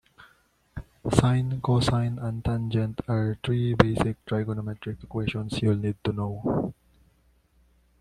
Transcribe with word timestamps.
Sine, 1.11 1.61
cosine 1.61 2.17
and 2.17 2.43
tangent 2.43 3.01
are 3.07 3.37
three 3.43 3.75
basic 3.75 4.17
trigonometric 4.25 5.03
equations 5.03 5.61
you'll 5.61 5.75
need 5.75 5.97
to 6.03 6.11
know. 6.11 6.73